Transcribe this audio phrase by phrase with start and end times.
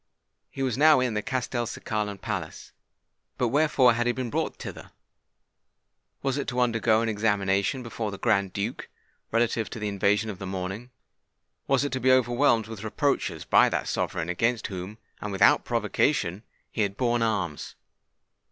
[0.49, 2.71] He was now in the Castelcicalan palace.
[3.37, 4.89] But wherefore had he been brought thither?
[6.23, 8.89] Was it to undergo an examination before the Grand Duke,
[9.31, 10.89] relative to the invasion of the morning?
[11.67, 16.41] was it to be overwhelmed with reproaches by that sovereign against whom, and without provocation,
[16.71, 17.75] he had borne arms?